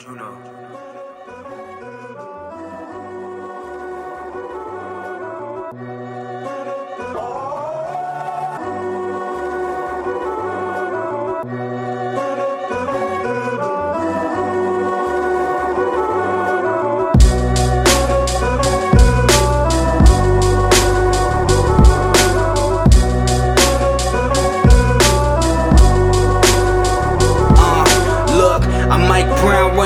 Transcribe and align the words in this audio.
Juno. 0.00 1.63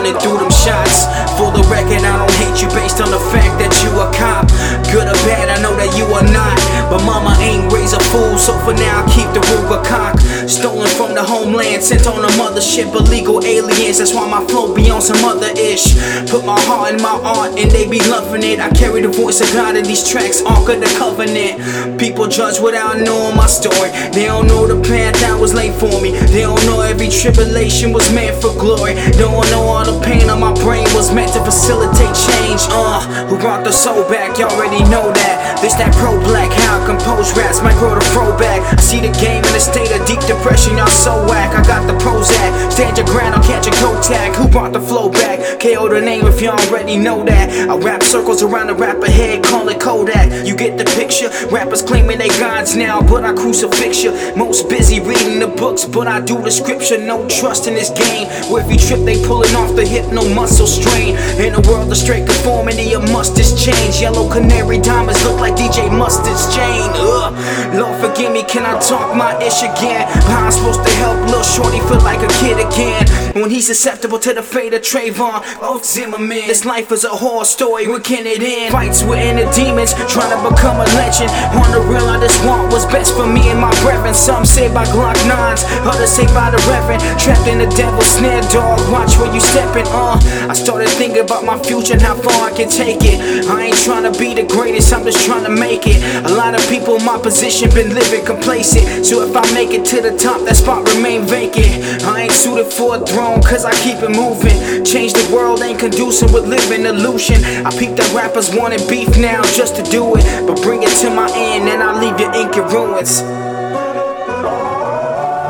Running 0.08 0.20
through 0.20 0.38
them 0.38 0.50
shots. 0.50 1.04
For 1.36 1.52
the 1.52 1.62
record, 1.68 2.02
I 2.04 2.16
don't 2.18 2.36
hate 2.40 2.62
you 2.62 2.68
based 2.74 3.00
on 3.00 3.10
the 3.10 3.20
fact 3.30 3.58
that 3.60 3.72
you 3.84 3.90
a 4.00 4.08
cop. 4.16 4.48
Good 4.90 5.06
or 5.06 5.18
bad, 5.28 5.48
I 5.48 5.60
know 5.62 5.74
that 5.76 5.92
you 5.96 6.04
are 6.12 6.24
not. 6.32 6.56
But 6.90 7.04
mama 7.04 7.36
ain't 7.40 7.72
raised 7.72 7.94
a 7.94 8.00
fool, 8.10 8.38
so 8.38 8.56
for 8.64 8.72
now, 8.72 9.04
I 9.04 9.08
keep 9.12 9.28
the 9.36 9.40
Ruger 9.40 9.84
cock. 9.84 10.18
Stolen 10.48 10.88
from 10.88 11.14
the 11.14 11.22
homeland, 11.22 11.82
sent 11.82 12.06
on 12.06 12.24
a 12.24 12.32
mothership, 12.40 12.94
illegal 12.94 13.44
aliens. 13.44 13.98
That's 13.98 14.14
why 14.14 14.28
my 14.28 14.44
flow 14.46 14.74
be 14.74 14.90
on 14.90 15.02
some 15.02 15.22
other 15.24 15.50
ish. 15.56 15.94
Put 16.30 16.44
my 16.44 16.58
heart 16.66 16.94
in 16.94 17.02
my 17.02 17.20
art, 17.22 17.58
and 17.58 17.70
they 17.70 17.88
be 17.88 18.00
loving 18.08 18.42
it. 18.42 18.60
I 18.60 18.70
carry 18.70 19.02
the 19.02 19.12
voice 19.12 19.40
of 19.40 19.52
God 19.52 19.76
in 19.76 19.84
these 19.84 20.08
tracks, 20.08 20.42
Ark 20.42 20.68
of 20.68 20.80
the 20.80 20.90
Covenant. 20.98 22.00
People 22.00 22.26
judge 22.26 22.60
without 22.60 22.98
knowing 22.98 23.36
my 23.36 23.46
story. 23.46 23.90
They 24.12 24.26
don't 24.26 24.46
know 24.46 24.66
the 24.66 24.80
path 24.80 25.17
was 25.48 25.54
laid 25.54 25.74
for 25.80 26.00
me. 26.02 26.10
They 26.28 26.42
don't 26.42 26.60
know 26.66 26.80
every 26.82 27.08
tribulation 27.08 27.92
was 27.92 28.12
meant 28.12 28.36
for 28.36 28.52
glory. 28.60 28.94
Don't 29.16 29.48
know 29.48 29.64
all 29.64 29.84
the 29.84 29.96
pain 30.04 30.28
on 30.28 30.40
my 30.40 30.52
brain 30.60 30.84
was 30.92 31.08
meant 31.14 31.32
to 31.32 31.40
facilitate 31.40 32.12
change. 32.12 32.60
Uh, 32.68 33.00
who 33.28 33.38
brought 33.38 33.64
the 33.64 33.72
soul 33.72 34.04
back? 34.12 34.36
Y'all 34.38 34.52
already 34.52 34.84
know 34.92 35.08
that. 35.08 35.58
This 35.62 35.72
that 35.80 35.94
pro 35.96 36.20
black, 36.20 36.52
how 36.52 36.82
I 36.82 36.86
compose 36.86 37.32
raps 37.32 37.62
might 37.62 37.78
grow 37.80 37.94
the 37.94 38.04
throwback. 38.12 38.60
See 38.78 39.00
the 39.00 39.12
game 39.16 39.42
a 39.58 39.60
state 39.60 39.90
of 39.90 40.06
deep 40.06 40.20
depression, 40.20 40.78
y'all 40.78 40.86
so 40.86 41.26
whack. 41.26 41.50
I 41.52 41.62
got 41.66 41.86
the 41.86 41.96
Prozac. 41.98 42.70
Stand 42.70 42.96
your 42.96 43.06
ground, 43.06 43.34
I'll 43.34 43.42
catch 43.42 43.66
a 43.66 43.72
tag. 44.02 44.32
Who 44.36 44.46
brought 44.48 44.72
the 44.72 44.80
flow 44.80 45.10
back? 45.10 45.60
KO 45.60 45.88
the 45.88 46.00
name 46.00 46.26
if 46.26 46.40
you 46.40 46.48
already 46.48 46.96
know 46.96 47.24
that. 47.24 47.50
I 47.68 47.76
wrap 47.76 48.02
circles 48.02 48.42
around 48.42 48.68
the 48.68 48.74
rapper 48.74 49.10
head, 49.10 49.42
call 49.42 49.68
it 49.68 49.80
Kodak. 49.80 50.46
You 50.46 50.54
get 50.56 50.78
the 50.78 50.84
picture? 50.84 51.28
Rappers 51.50 51.82
claiming 51.82 52.18
they 52.18 52.28
gods 52.40 52.76
now, 52.76 53.02
but 53.02 53.24
I 53.24 53.34
crucifix 53.34 54.04
you. 54.04 54.12
Most 54.36 54.68
busy 54.68 55.00
reading 55.00 55.40
the 55.40 55.48
books, 55.48 55.84
but 55.84 56.06
I 56.06 56.20
do 56.20 56.40
the 56.40 56.50
scripture. 56.50 56.98
No 56.98 57.26
trust 57.28 57.66
in 57.66 57.74
this 57.74 57.90
game. 57.90 58.28
Where 58.50 58.62
every 58.62 58.76
trip 58.76 59.00
they 59.04 59.18
pulling 59.26 59.54
off 59.56 59.74
the 59.74 59.84
hip, 59.84 60.12
no 60.12 60.22
muscle 60.34 60.68
strain. 60.68 61.16
In 61.42 61.54
a 61.54 61.60
world 61.68 61.90
of 61.90 61.96
straight 61.96 62.26
conformity, 62.26 62.92
a 62.92 63.00
must 63.00 63.38
is 63.38 63.52
change. 63.58 64.00
Yellow 64.00 64.30
canary 64.30 64.78
diamonds 64.78 65.22
look 65.24 65.40
like 65.40 65.54
DJ 65.54 65.90
Mustard's 65.90 66.46
chain. 66.54 66.86
Ugh. 66.94 67.34
Lord 67.74 68.00
forgive 68.18 68.32
me, 68.32 68.42
can 68.42 68.66
I 68.66 68.78
talk 68.80 69.14
my 69.14 69.38
ish 69.38 69.62
again? 69.62 70.02
How 70.26 70.46
I'm 70.46 70.50
supposed 70.50 70.82
to 70.82 70.90
help 70.98 71.18
Lil 71.30 71.42
Shorty 71.42 71.78
feel 71.86 72.02
like 72.02 72.18
a 72.18 72.32
kid 72.42 72.58
again? 72.58 73.06
When 73.38 73.48
he's 73.48 73.66
susceptible 73.66 74.18
to 74.18 74.34
the 74.34 74.42
fate 74.42 74.74
of 74.74 74.82
Trayvon, 74.82 75.42
oh 75.62 75.80
Zimmerman. 75.84 76.50
This 76.50 76.64
life 76.64 76.90
is 76.90 77.04
a 77.04 77.10
horror 77.10 77.44
story, 77.44 77.86
when 77.86 78.02
can 78.02 78.26
it 78.26 78.42
end? 78.42 78.72
Fights 78.72 79.04
with 79.04 79.20
inner 79.20 79.46
demons, 79.52 79.94
trying 80.10 80.34
to 80.34 80.40
become 80.50 80.82
a 80.82 80.88
legend. 80.98 81.30
On 81.62 81.70
the 81.70 81.78
real, 81.86 82.10
I 82.10 82.18
just 82.18 82.42
want 82.44 82.72
what's 82.72 82.86
best 82.86 83.14
for 83.14 83.26
me 83.26 83.50
and 83.50 83.60
my 83.60 83.70
brethren. 83.86 84.14
Some 84.14 84.44
say 84.44 84.66
by 84.66 84.84
Glock 84.86 85.14
9s, 85.30 85.62
others 85.86 86.10
say 86.10 86.26
by 86.34 86.50
the 86.50 86.58
Reverend. 86.66 86.98
Trapped 87.22 87.46
in 87.46 87.58
the 87.62 87.70
devil's 87.78 88.10
snare, 88.18 88.42
dog. 88.50 88.82
Watch 88.90 89.14
where 89.18 89.32
you 89.32 89.38
stepping, 89.38 89.86
uh. 89.94 90.18
I 90.50 90.54
started 90.54 90.88
thinking 90.98 91.22
about 91.22 91.44
my 91.44 91.58
future 91.62 91.94
and 91.94 92.02
how 92.02 92.16
far 92.16 92.50
I 92.50 92.52
can 92.56 92.68
take 92.68 93.06
it. 93.06 93.46
I 93.46 93.70
ain't 93.70 93.78
trying 93.78 94.10
to 94.10 94.18
be 94.18 94.34
the 94.34 94.42
greatest, 94.42 94.92
I'm 94.92 95.04
just 95.04 95.24
trying 95.24 95.44
to 95.44 95.54
make 95.54 95.86
it. 95.86 96.02
A 96.26 96.34
lot 96.34 96.58
of 96.58 96.66
people 96.66 96.96
in 96.96 97.04
my 97.04 97.18
position 97.18 97.70
been 97.70 97.94
living 97.94 98.07
complacent. 98.16 99.04
So 99.04 99.22
if 99.22 99.36
I 99.36 99.44
make 99.52 99.70
it 99.70 99.84
to 99.86 100.00
the 100.00 100.16
top, 100.16 100.40
that 100.46 100.56
spot 100.56 100.88
remain 100.94 101.22
vacant. 101.26 102.02
I 102.04 102.22
ain't 102.22 102.32
suited 102.32 102.72
for 102.72 102.96
a 102.96 103.00
throne, 103.00 103.42
cause 103.42 103.64
I 103.64 103.72
keep 103.84 104.00
it 104.02 104.10
moving. 104.10 104.84
Change 104.84 105.12
the 105.12 105.28
world 105.34 105.60
ain't 105.60 105.78
conducive 105.78 106.32
with 106.32 106.46
living 106.46 106.86
illusion. 106.86 107.44
I 107.66 107.70
peep 107.70 107.96
that 107.96 108.10
rappers 108.14 108.54
wanting 108.54 108.86
beef 108.88 109.08
now 109.18 109.42
just 109.52 109.76
to 109.76 109.82
do 109.90 110.16
it. 110.16 110.24
But 110.46 110.62
bring 110.62 110.82
it 110.82 110.94
to 111.04 111.10
my 111.10 111.28
end 111.34 111.68
and 111.68 111.82
I 111.82 111.92
leave 112.00 112.18
your 112.18 112.32
ink 112.32 112.56
in 112.56 112.64
ruins. 112.72 113.20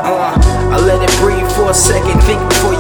Uh, 0.02 0.34
I 0.74 0.76
let 0.82 0.98
it 1.02 1.14
breathe 1.18 1.50
for 1.52 1.70
a 1.70 1.74
second, 1.74 2.20
think 2.22 2.40
before 2.48 2.72
you. 2.72 2.77